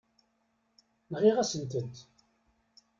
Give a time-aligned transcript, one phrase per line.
[1.11, 1.95] Nɣiɣ-asen-tent.